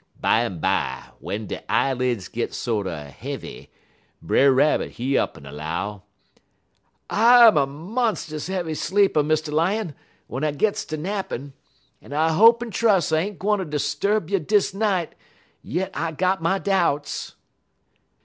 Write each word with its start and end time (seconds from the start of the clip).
Bimeby, 0.19 1.11
w'en 1.19 1.45
dey 1.45 1.63
eyeleds 1.69 2.27
git 2.31 2.55
sorter 2.55 3.09
heavy, 3.11 3.69
Brer 4.19 4.51
Rabbit, 4.51 4.93
he 4.93 5.15
up'n 5.15 5.43
'low: 5.43 6.01
"'I'm 7.11 7.55
a 7.55 7.67
monst'us 7.67 8.47
heavy 8.47 8.73
sleeper, 8.73 9.21
Mr. 9.21 9.53
Lion, 9.53 9.93
w'en 10.27 10.43
I 10.43 10.53
gits 10.53 10.85
ter 10.85 10.97
nappin', 10.97 11.53
en 12.01 12.13
I 12.13 12.31
hope 12.31 12.63
en 12.63 12.71
trus' 12.71 13.11
I 13.11 13.19
ain't 13.19 13.37
gwine 13.37 13.61
'sturb 13.77 14.31
you 14.31 14.39
dis 14.39 14.73
night, 14.73 15.13
yit 15.61 15.91
I 15.93 16.13
got 16.13 16.41
my 16.41 16.57
doubts.' 16.57 17.35